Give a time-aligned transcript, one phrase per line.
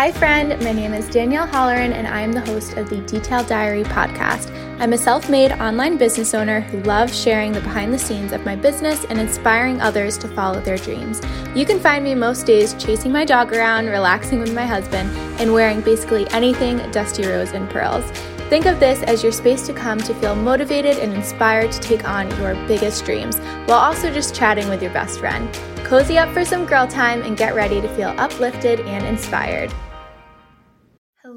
[0.00, 0.58] Hi, friend.
[0.64, 4.50] My name is Danielle Holleran, and I am the host of the Detailed Diary podcast.
[4.80, 8.46] I'm a self made online business owner who loves sharing the behind the scenes of
[8.46, 11.20] my business and inspiring others to follow their dreams.
[11.54, 15.52] You can find me most days chasing my dog around, relaxing with my husband, and
[15.52, 18.10] wearing basically anything Dusty Rose and Pearls.
[18.48, 22.08] Think of this as your space to come to feel motivated and inspired to take
[22.08, 25.54] on your biggest dreams while also just chatting with your best friend.
[25.84, 29.70] Cozy up for some girl time and get ready to feel uplifted and inspired.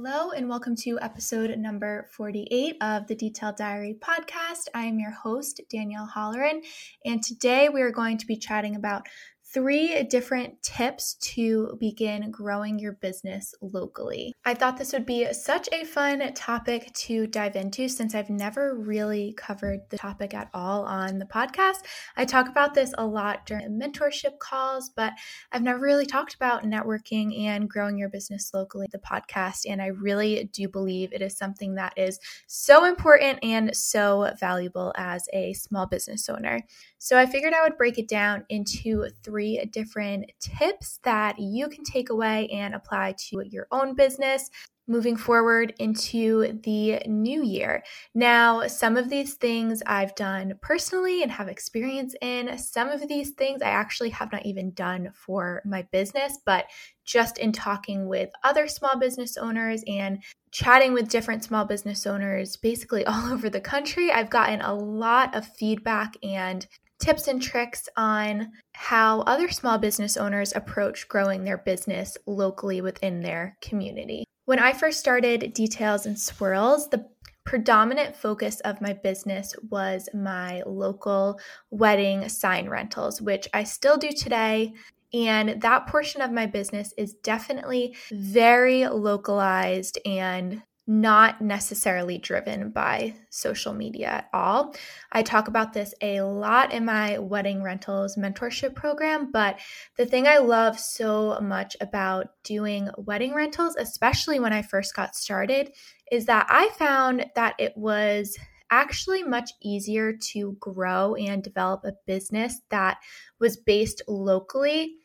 [0.05, 4.67] Hello, and welcome to episode number 48 of the Detailed Diary podcast.
[4.75, 6.61] I am your host, Danielle Holleran,
[7.05, 9.07] and today we are going to be chatting about
[9.53, 14.33] three different tips to begin growing your business locally.
[14.45, 18.75] I thought this would be such a fun topic to dive into since I've never
[18.75, 21.85] really covered the topic at all on the podcast.
[22.17, 25.13] I talk about this a lot during mentorship calls, but
[25.51, 29.65] I've never really talked about networking and growing your business locally, the podcast.
[29.69, 34.93] And I really do believe it is something that is so important and so valuable
[34.97, 36.63] as a small business owner.
[37.03, 41.83] So I figured I would break it down into three different tips that you can
[41.83, 44.49] take away and apply to your own business
[44.87, 47.83] moving forward into the new year.
[48.15, 52.57] Now, some of these things I've done personally and have experience in.
[52.57, 56.67] Some of these things I actually have not even done for my business, but
[57.03, 62.55] just in talking with other small business owners and chatting with different small business owners
[62.55, 66.65] basically all over the country, I've gotten a lot of feedback and
[67.03, 73.19] tips and tricks on how other small business owners approach growing their business locally within
[73.19, 74.23] their community.
[74.45, 77.05] When I first started Details and Swirls, the
[77.43, 81.39] predominant focus of my business was my local
[81.71, 84.73] wedding sign rentals, which I still do today.
[85.13, 93.15] And that portion of my business is definitely very localized and not necessarily driven by
[93.29, 94.75] social media at all.
[95.11, 99.59] I talk about this a lot in my wedding rentals mentorship program, but
[99.97, 105.15] the thing I love so much about doing wedding rentals, especially when I first got
[105.15, 105.71] started,
[106.11, 108.37] is that I found that it was
[108.69, 112.97] actually much easier to grow and develop a business that
[113.39, 114.95] was based locally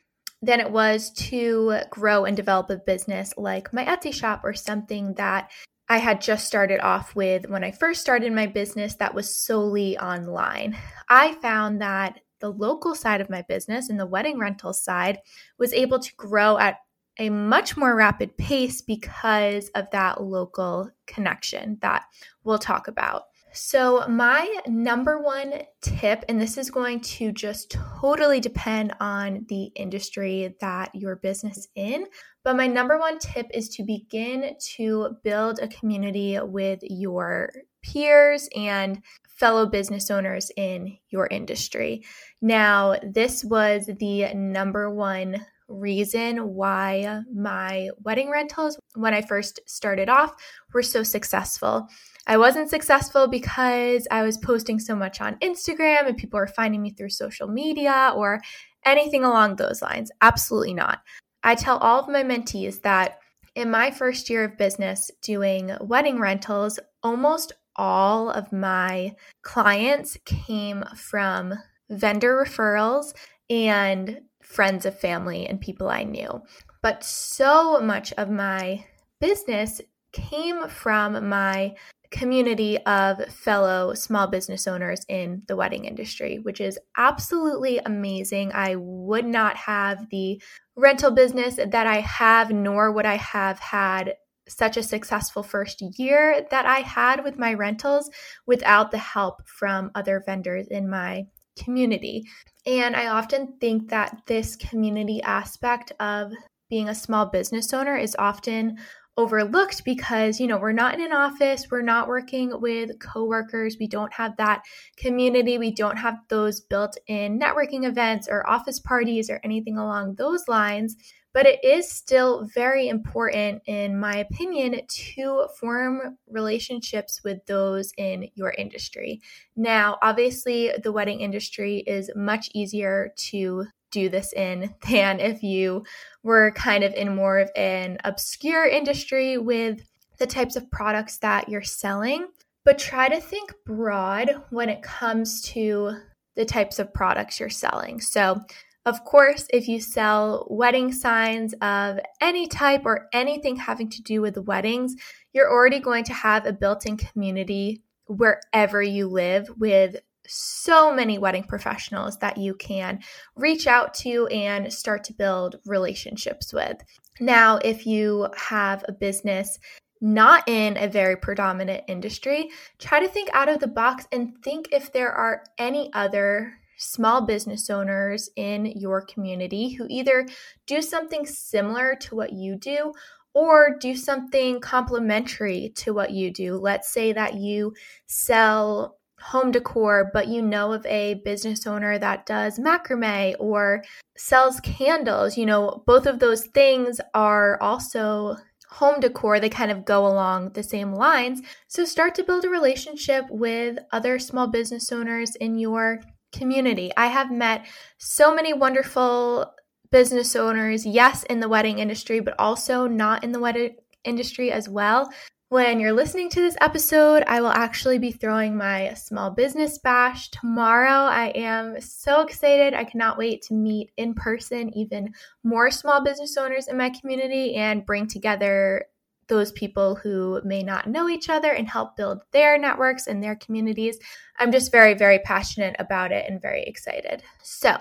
[0.42, 5.14] than it was to grow and develop a business like my Etsy shop or something
[5.14, 5.50] that
[5.88, 9.98] I had just started off with when I first started my business that was solely
[9.98, 10.76] online.
[11.08, 15.18] I found that the local side of my business and the wedding rental side
[15.58, 16.76] was able to grow at
[17.18, 22.04] a much more rapid pace because of that local connection that
[22.44, 23.24] we'll talk about.
[23.52, 27.70] So, my number one tip, and this is going to just
[28.00, 32.06] totally depend on the industry that your business in,
[32.44, 37.50] but my number one tip is to begin to build a community with your
[37.82, 42.04] peers and fellow business owners in your industry.
[42.42, 50.08] Now, this was the number one reason why my wedding rentals, when I first started
[50.08, 50.32] off,
[50.72, 51.88] were so successful.
[52.26, 56.82] I wasn't successful because I was posting so much on Instagram and people were finding
[56.82, 58.40] me through social media or
[58.84, 60.10] anything along those lines.
[60.20, 61.00] Absolutely not.
[61.42, 63.20] I tell all of my mentees that
[63.54, 70.84] in my first year of business doing wedding rentals, almost all of my clients came
[70.96, 71.54] from
[71.88, 73.14] vendor referrals
[73.48, 76.42] and friends of family and people I knew.
[76.82, 78.84] But so much of my
[79.20, 79.80] business
[80.12, 81.74] came from my
[82.10, 88.50] community of fellow small business owners in the wedding industry, which is absolutely amazing.
[88.54, 90.40] I would not have the
[90.76, 94.14] rental business that I have, nor would I have had
[94.48, 98.10] such a successful first year that I had with my rentals
[98.46, 101.26] without the help from other vendors in my
[101.58, 102.24] community.
[102.66, 106.32] And I often think that this community aspect of
[106.70, 108.78] being a small business owner is often
[109.18, 113.88] overlooked because you know we're not in an office we're not working with coworkers we
[113.88, 114.62] don't have that
[114.96, 120.46] community we don't have those built-in networking events or office parties or anything along those
[120.46, 120.94] lines
[121.38, 128.28] but it is still very important in my opinion to form relationships with those in
[128.34, 129.20] your industry
[129.54, 135.84] now obviously the wedding industry is much easier to do this in than if you
[136.22, 139.80] were kind of in more of an obscure industry with
[140.18, 142.26] the types of products that you're selling.
[142.64, 145.96] But try to think broad when it comes to
[146.34, 148.00] the types of products you're selling.
[148.00, 148.40] So,
[148.88, 154.22] Of course, if you sell wedding signs of any type or anything having to do
[154.22, 154.96] with weddings,
[155.34, 159.96] you're already going to have a built in community wherever you live with
[160.26, 163.00] so many wedding professionals that you can
[163.36, 166.78] reach out to and start to build relationships with.
[167.20, 169.58] Now, if you have a business
[170.00, 172.48] not in a very predominant industry,
[172.78, 177.20] try to think out of the box and think if there are any other small
[177.20, 180.26] business owners in your community who either
[180.66, 182.92] do something similar to what you do
[183.34, 186.56] or do something complementary to what you do.
[186.56, 187.74] Let's say that you
[188.06, 193.84] sell home decor, but you know of a business owner that does macrame or
[194.16, 195.36] sells candles.
[195.36, 198.36] You know, both of those things are also
[198.70, 201.40] home decor, they kind of go along the same lines.
[201.68, 206.00] So start to build a relationship with other small business owners in your
[206.32, 206.92] community.
[206.96, 207.66] I have met
[207.98, 209.52] so many wonderful
[209.90, 214.68] business owners, yes, in the wedding industry, but also not in the wedding industry as
[214.68, 215.10] well.
[215.50, 220.30] When you're listening to this episode, I will actually be throwing my small business bash
[220.30, 221.08] tomorrow.
[221.10, 222.74] I am so excited.
[222.74, 225.14] I cannot wait to meet in person even
[225.44, 228.84] more small business owners in my community and bring together
[229.28, 233.36] those people who may not know each other and help build their networks and their
[233.36, 233.98] communities.
[234.38, 237.22] I'm just very, very passionate about it and very excited.
[237.42, 237.76] So,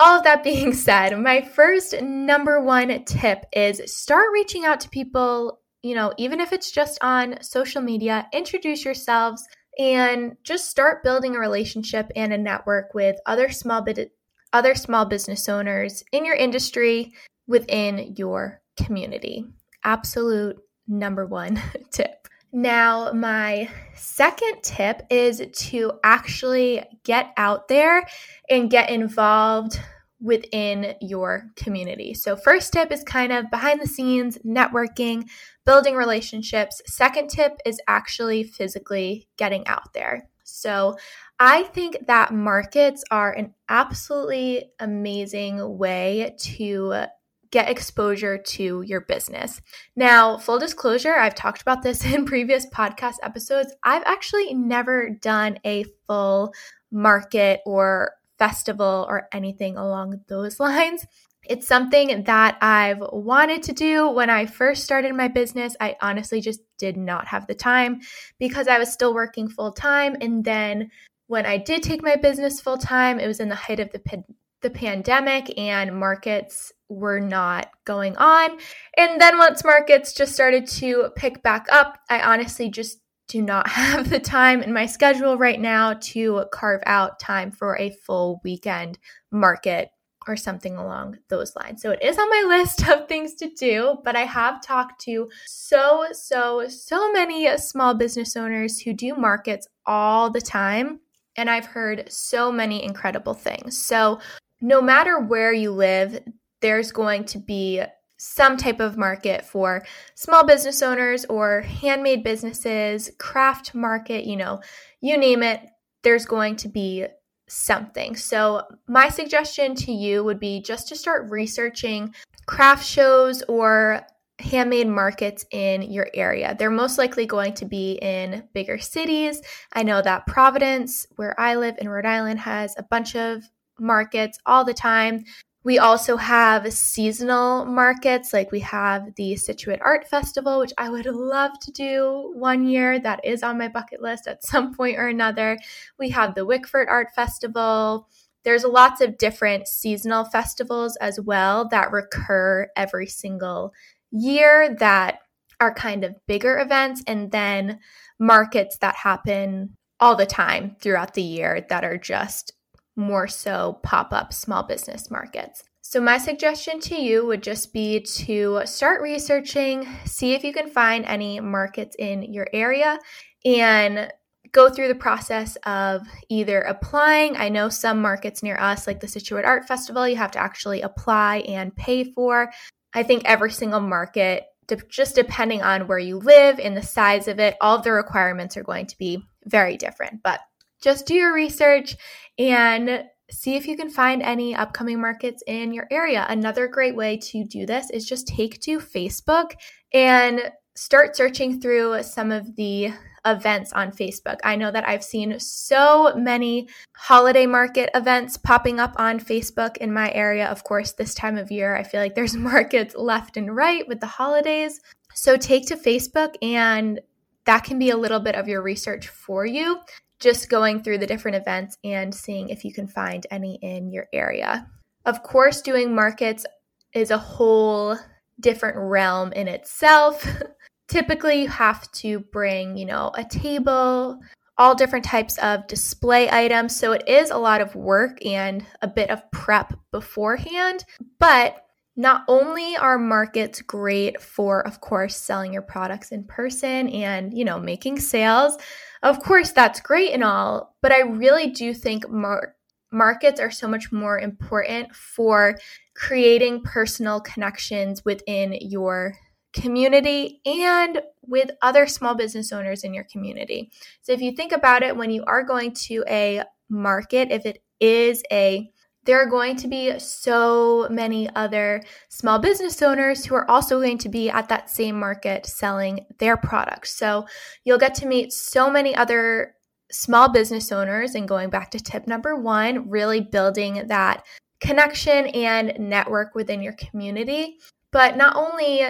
[0.00, 4.88] all of that being said, my first number one tip is start reaching out to
[4.88, 9.44] people you know, even if it's just on social media, introduce yourselves
[9.78, 14.12] and just start building a relationship and a network with other small bit
[14.52, 17.12] other small business owners in your industry
[17.46, 19.46] within your community.
[19.82, 20.58] Absolute
[20.92, 21.60] number 1
[21.90, 22.28] tip.
[22.52, 28.06] Now, my second tip is to actually get out there
[28.50, 29.80] and get involved
[30.20, 32.12] within your community.
[32.12, 35.28] So, first tip is kind of behind the scenes networking,
[35.64, 36.82] building relationships.
[36.86, 40.28] Second tip is actually physically getting out there.
[40.44, 40.96] So,
[41.40, 47.06] I think that markets are an absolutely amazing way to
[47.52, 49.60] get exposure to your business.
[49.94, 53.72] Now, full disclosure, I've talked about this in previous podcast episodes.
[53.84, 56.52] I've actually never done a full
[56.90, 61.06] market or festival or anything along those lines.
[61.44, 65.76] It's something that I've wanted to do when I first started my business.
[65.80, 68.00] I honestly just did not have the time
[68.38, 70.16] because I was still working full time.
[70.20, 70.90] And then
[71.26, 74.22] when I did take my business full time, it was in the height of the,
[74.62, 78.58] the pandemic and markets were not going on.
[78.96, 82.98] And then once markets just started to pick back up, I honestly just
[83.28, 87.78] do not have the time in my schedule right now to carve out time for
[87.78, 88.98] a full weekend
[89.30, 89.88] market
[90.28, 91.82] or something along those lines.
[91.82, 95.28] So it is on my list of things to do, but I have talked to
[95.46, 101.00] so, so, so many small business owners who do markets all the time.
[101.36, 103.78] And I've heard so many incredible things.
[103.78, 104.20] So
[104.62, 106.22] no matter where you live,
[106.60, 107.82] there's going to be
[108.16, 114.60] some type of market for small business owners or handmade businesses, craft market, you know,
[115.00, 115.60] you name it,
[116.04, 117.04] there's going to be
[117.48, 118.14] something.
[118.14, 122.14] So, my suggestion to you would be just to start researching
[122.46, 124.06] craft shows or
[124.38, 126.54] handmade markets in your area.
[126.56, 129.42] They're most likely going to be in bigger cities.
[129.72, 133.42] I know that Providence, where I live in Rhode Island, has a bunch of
[133.82, 135.24] markets all the time.
[135.64, 141.06] We also have seasonal markets, like we have the Scituate Art Festival, which I would
[141.06, 142.98] love to do one year.
[142.98, 145.58] That is on my bucket list at some point or another.
[145.98, 148.08] We have the Wickford Art Festival.
[148.44, 153.72] There's lots of different seasonal festivals as well that recur every single
[154.10, 155.20] year that
[155.60, 157.78] are kind of bigger events, and then
[158.18, 162.52] markets that happen all the time throughout the year that are just
[162.96, 165.62] more so pop up small business markets.
[165.80, 170.68] So, my suggestion to you would just be to start researching, see if you can
[170.68, 172.98] find any markets in your area,
[173.44, 174.10] and
[174.52, 177.36] go through the process of either applying.
[177.36, 180.82] I know some markets near us, like the Scituate Art Festival, you have to actually
[180.82, 182.52] apply and pay for.
[182.94, 184.44] I think every single market,
[184.88, 188.56] just depending on where you live and the size of it, all of the requirements
[188.56, 190.22] are going to be very different.
[190.22, 190.40] But
[190.82, 191.96] just do your research
[192.38, 196.26] and see if you can find any upcoming markets in your area.
[196.28, 199.52] Another great way to do this is just take to Facebook
[199.94, 202.90] and start searching through some of the
[203.24, 204.38] events on Facebook.
[204.42, 209.92] I know that I've seen so many holiday market events popping up on Facebook in
[209.92, 210.46] my area.
[210.46, 214.00] Of course, this time of year, I feel like there's markets left and right with
[214.00, 214.80] the holidays.
[215.14, 217.00] So take to Facebook, and
[217.44, 219.78] that can be a little bit of your research for you,
[220.22, 224.06] just going through the different events and seeing if you can find any in your
[224.12, 224.66] area.
[225.04, 226.46] Of course, doing markets
[226.94, 227.98] is a whole
[228.40, 230.26] different realm in itself.
[230.92, 234.20] typically you have to bring, you know, a table,
[234.58, 236.76] all different types of display items.
[236.76, 240.84] So it is a lot of work and a bit of prep beforehand.
[241.18, 241.64] But
[241.96, 247.44] not only are markets great for, of course, selling your products in person and, you
[247.44, 248.56] know, making sales,
[249.02, 252.54] of course, that's great and all, but I really do think mar-
[252.90, 255.58] markets are so much more important for
[255.94, 259.14] creating personal connections within your
[259.52, 263.70] community and with other small business owners in your community.
[264.00, 267.62] So if you think about it, when you are going to a market, if it
[267.80, 268.70] is a
[269.04, 273.98] there are going to be so many other small business owners who are also going
[273.98, 276.96] to be at that same market selling their products.
[276.96, 277.26] So
[277.64, 279.54] you'll get to meet so many other
[279.90, 281.14] small business owners.
[281.14, 284.24] And going back to tip number one, really building that
[284.60, 287.58] connection and network within your community.
[287.90, 288.86] But not only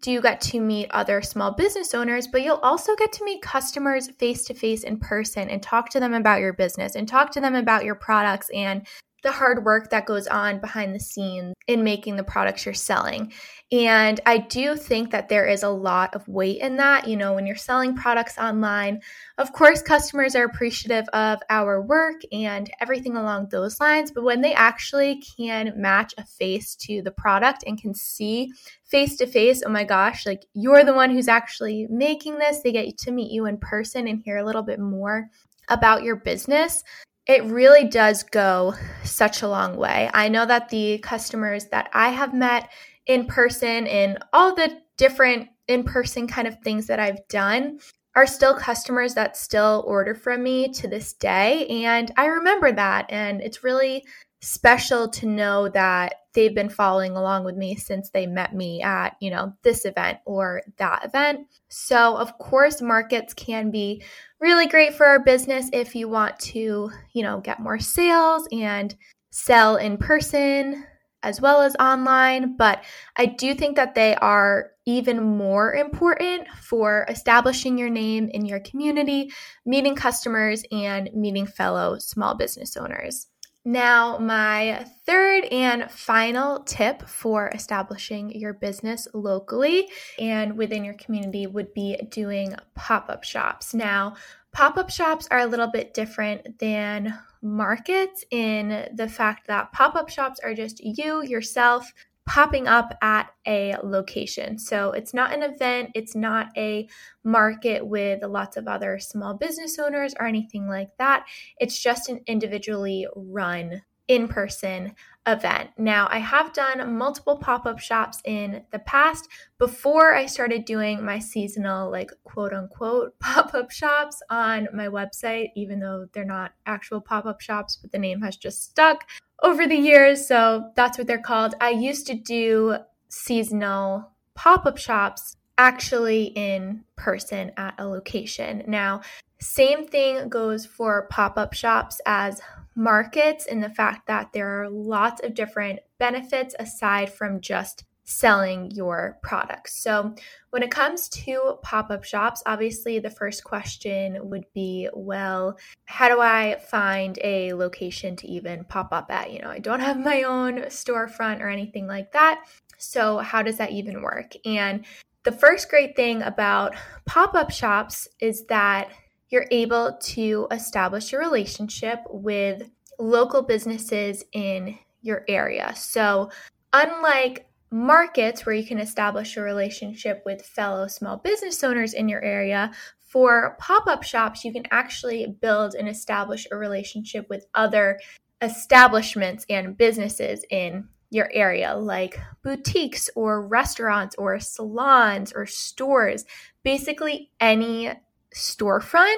[0.00, 3.40] do you get to meet other small business owners, but you'll also get to meet
[3.40, 7.30] customers face to face in person and talk to them about your business and talk
[7.30, 8.84] to them about your products and
[9.22, 13.32] the hard work that goes on behind the scenes in making the products you're selling.
[13.70, 17.06] And I do think that there is a lot of weight in that.
[17.08, 19.00] You know, when you're selling products online,
[19.38, 24.10] of course, customers are appreciative of our work and everything along those lines.
[24.10, 28.52] But when they actually can match a face to the product and can see
[28.84, 32.72] face to face, oh my gosh, like you're the one who's actually making this, they
[32.72, 35.28] get to meet you in person and hear a little bit more
[35.68, 36.82] about your business
[37.26, 38.74] it really does go
[39.04, 40.10] such a long way.
[40.12, 42.70] I know that the customers that I have met
[43.06, 47.78] in person in all the different in person kind of things that I've done
[48.14, 51.66] are still customers that still order from me to this day.
[51.68, 53.06] And I remember that.
[53.08, 54.04] And it's really
[54.40, 59.16] special to know that they've been following along with me since they met me at,
[59.20, 61.46] you know, this event or that event.
[61.68, 64.02] So, of course, markets can be
[64.40, 68.94] really great for our business if you want to, you know, get more sales and
[69.30, 70.84] sell in person
[71.22, 72.84] as well as online, but
[73.16, 78.60] I do think that they are even more important for establishing your name in your
[78.60, 79.32] community,
[79.64, 83.28] meeting customers, and meeting fellow small business owners.
[83.64, 89.88] Now, my third and final tip for establishing your business locally
[90.18, 93.72] and within your community would be doing pop up shops.
[93.72, 94.16] Now,
[94.52, 99.94] pop up shops are a little bit different than markets in the fact that pop
[99.94, 101.92] up shops are just you, yourself,
[102.26, 104.58] popping up at a location.
[104.58, 106.88] So it's not an event, it's not a
[107.24, 111.24] market with lots of other small business owners or anything like that.
[111.58, 114.94] It's just an individually run in person
[115.26, 115.70] event.
[115.78, 121.04] Now, I have done multiple pop up shops in the past before I started doing
[121.04, 126.52] my seasonal, like quote unquote, pop up shops on my website, even though they're not
[126.66, 129.04] actual pop up shops, but the name has just stuck
[129.42, 130.26] over the years.
[130.26, 131.54] So that's what they're called.
[131.60, 132.76] I used to do
[133.08, 138.64] seasonal pop up shops actually in person at a location.
[138.66, 139.02] Now,
[139.40, 142.40] same thing goes for pop up shops as
[142.74, 148.70] markets in the fact that there are lots of different benefits aside from just selling
[148.72, 149.82] your products.
[149.82, 150.14] So,
[150.50, 156.08] when it comes to pop up shops, obviously the first question would be well, how
[156.08, 159.32] do I find a location to even pop up at?
[159.32, 162.44] You know, I don't have my own storefront or anything like that.
[162.78, 164.32] So, how does that even work?
[164.44, 164.84] And
[165.24, 166.74] the first great thing about
[167.06, 168.90] pop up shops is that
[169.28, 172.68] you're able to establish a relationship with
[172.98, 175.72] local businesses in your area.
[175.76, 176.30] So,
[176.72, 182.22] unlike markets where you can establish a relationship with fellow small business owners in your
[182.22, 187.98] area, for pop up shops, you can actually build and establish a relationship with other
[188.40, 196.24] establishments and businesses in your area, like boutiques or restaurants or salons or stores.
[196.62, 197.92] Basically, any
[198.34, 199.16] storefront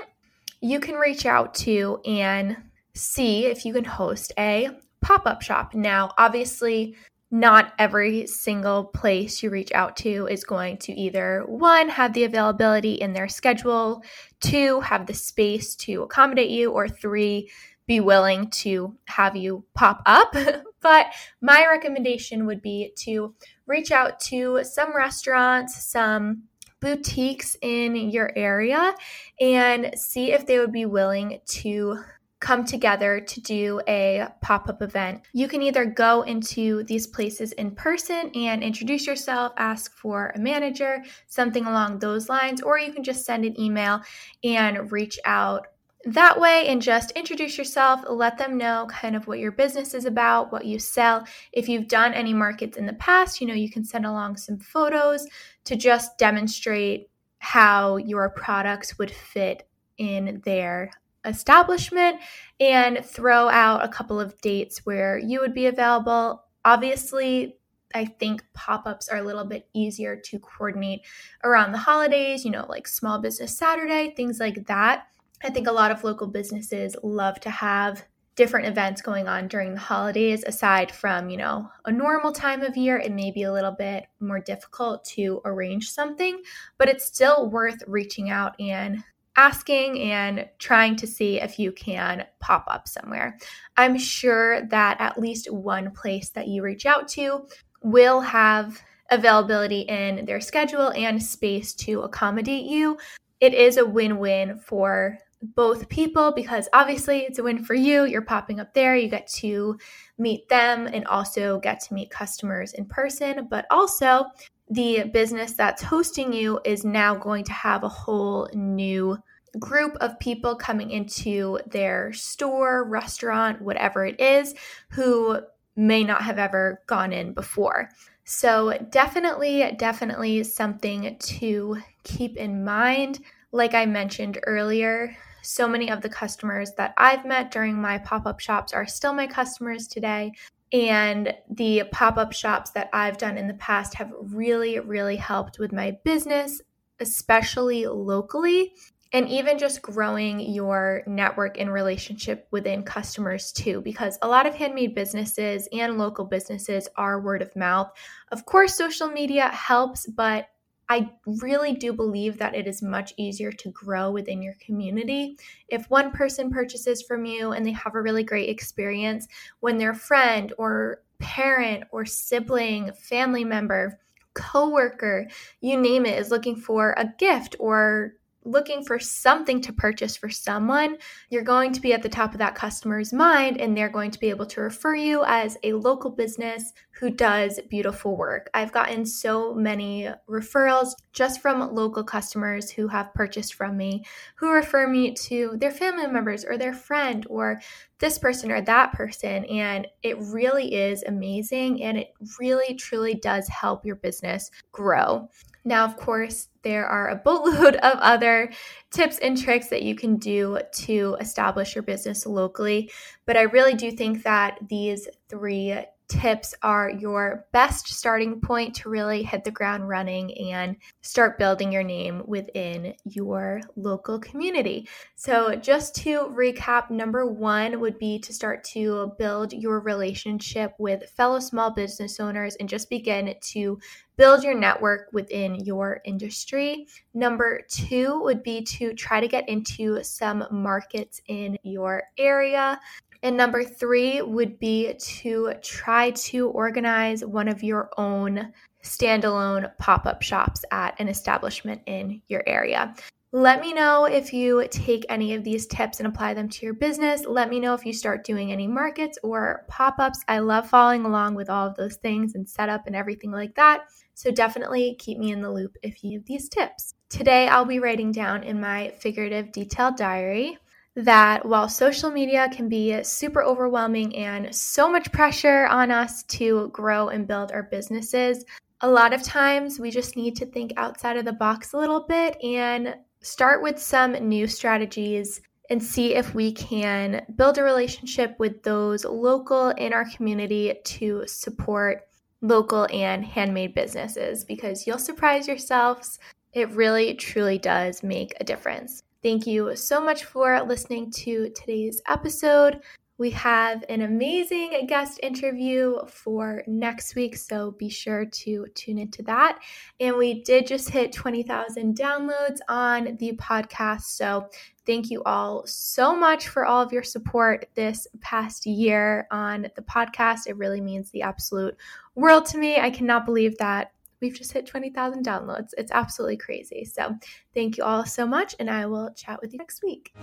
[0.60, 2.56] you can reach out to and
[2.94, 4.70] see if you can host a
[5.02, 5.74] pop up shop.
[5.74, 6.96] Now, obviously,
[7.34, 12.22] not every single place you reach out to is going to either one, have the
[12.22, 14.04] availability in their schedule,
[14.40, 17.50] two, have the space to accommodate you, or three,
[17.88, 20.32] be willing to have you pop up.
[20.80, 21.06] but
[21.42, 23.34] my recommendation would be to
[23.66, 26.44] reach out to some restaurants, some
[26.80, 28.94] boutiques in your area,
[29.40, 31.98] and see if they would be willing to
[32.44, 35.22] come together to do a pop up event.
[35.32, 40.38] You can either go into these places in person and introduce yourself, ask for a
[40.38, 44.02] manager, something along those lines, or you can just send an email
[44.44, 45.68] and reach out
[46.04, 50.04] that way and just introduce yourself, let them know kind of what your business is
[50.04, 51.26] about, what you sell.
[51.50, 54.58] If you've done any markets in the past, you know, you can send along some
[54.58, 55.26] photos
[55.64, 57.08] to just demonstrate
[57.38, 60.90] how your products would fit in their
[61.24, 62.20] establishment
[62.60, 66.44] and throw out a couple of dates where you would be available.
[66.64, 67.56] Obviously,
[67.94, 71.02] I think pop ups are a little bit easier to coordinate
[71.44, 75.06] around the holidays, you know, like Small Business Saturday, things like that.
[75.42, 78.04] I think a lot of local businesses love to have
[78.36, 82.76] different events going on during the holidays aside from you know a normal time of
[82.76, 86.40] year it may be a little bit more difficult to arrange something
[86.76, 89.04] but it's still worth reaching out and
[89.36, 93.38] asking and trying to see if you can pop up somewhere.
[93.76, 97.46] I'm sure that at least one place that you reach out to
[97.82, 102.96] will have availability in their schedule and space to accommodate you.
[103.40, 105.18] It is a win win for
[105.54, 108.04] both people because obviously it's a win for you.
[108.04, 109.78] You're popping up there, you get to
[110.16, 114.24] meet them and also get to meet customers in person, but also
[114.68, 119.18] the business that's hosting you is now going to have a whole new
[119.58, 124.54] group of people coming into their store, restaurant, whatever it is,
[124.90, 125.38] who
[125.76, 127.90] may not have ever gone in before.
[128.24, 133.20] So, definitely, definitely something to keep in mind.
[133.52, 138.26] Like I mentioned earlier, so many of the customers that I've met during my pop
[138.26, 140.32] up shops are still my customers today.
[140.72, 145.58] And the pop up shops that I've done in the past have really, really helped
[145.58, 146.60] with my business,
[147.00, 148.72] especially locally.
[149.12, 154.56] And even just growing your network and relationship within customers too, because a lot of
[154.56, 157.92] handmade businesses and local businesses are word of mouth.
[158.32, 160.48] Of course, social media helps, but
[160.88, 165.38] I really do believe that it is much easier to grow within your community.
[165.68, 169.26] If one person purchases from you and they have a really great experience,
[169.60, 173.98] when their friend or parent or sibling, family member,
[174.34, 175.28] coworker,
[175.60, 180.28] you name it, is looking for a gift or looking for something to purchase for
[180.28, 180.96] someone,
[181.30, 184.18] you're going to be at the top of that customer's mind and they're going to
[184.18, 188.50] be able to refer you as a local business who does beautiful work.
[188.54, 194.04] I've gotten so many referrals just from local customers who have purchased from me,
[194.36, 197.60] who refer me to their family members or their friend or
[197.98, 199.44] this person or that person.
[199.46, 205.28] And it really is amazing and it really, truly does help your business grow.
[205.64, 208.52] Now, of course, there are a boatload of other
[208.90, 212.90] tips and tricks that you can do to establish your business locally,
[213.26, 215.74] but I really do think that these three
[216.08, 221.72] tips are your best starting point to really hit the ground running and start building
[221.72, 224.88] your name within your local community.
[225.16, 231.08] So, just to recap, number one would be to start to build your relationship with
[231.10, 233.78] fellow small business owners and just begin to
[234.16, 236.86] build your network within your industry.
[237.14, 242.78] Number two would be to try to get into some markets in your area.
[243.24, 250.04] And number three would be to try to organize one of your own standalone pop
[250.04, 252.94] up shops at an establishment in your area.
[253.32, 256.74] Let me know if you take any of these tips and apply them to your
[256.74, 257.24] business.
[257.24, 260.22] Let me know if you start doing any markets or pop ups.
[260.28, 263.86] I love following along with all of those things and setup and everything like that.
[264.12, 266.94] So definitely keep me in the loop if you have these tips.
[267.08, 270.58] Today, I'll be writing down in my figurative detailed diary
[270.96, 276.68] that while social media can be super overwhelming and so much pressure on us to
[276.68, 278.44] grow and build our businesses,
[278.80, 282.06] a lot of times we just need to think outside of the box a little
[282.06, 288.36] bit and start with some new strategies and see if we can build a relationship
[288.38, 292.02] with those local in our community to support
[292.42, 296.18] local and handmade businesses because you'll surprise yourselves.
[296.52, 299.02] It really, truly does make a difference.
[299.24, 302.82] Thank you so much for listening to today's episode.
[303.16, 309.22] We have an amazing guest interview for next week, so be sure to tune into
[309.22, 309.60] that.
[309.98, 314.46] And we did just hit 20,000 downloads on the podcast, so
[314.84, 319.82] thank you all so much for all of your support this past year on the
[319.82, 320.48] podcast.
[320.48, 321.78] It really means the absolute
[322.14, 322.76] world to me.
[322.76, 323.93] I cannot believe that
[324.24, 325.68] we've just hit 20,000 downloads.
[325.76, 326.86] It's absolutely crazy.
[326.86, 327.14] So,
[327.52, 330.14] thank you all so much, and I will chat with you next week.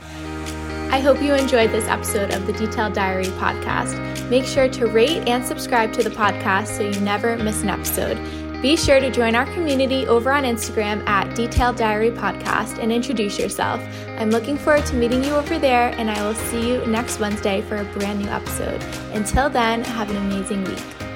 [0.91, 4.29] I hope you enjoyed this episode of the Detailed Diary podcast.
[4.29, 8.17] Make sure to rate and subscribe to the podcast so you never miss an episode.
[8.61, 13.39] Be sure to join our community over on Instagram at Detailed Diary Podcast and introduce
[13.39, 13.81] yourself.
[14.17, 17.61] I'm looking forward to meeting you over there, and I will see you next Wednesday
[17.61, 18.81] for a brand new episode.
[19.13, 21.10] Until then, have an amazing week.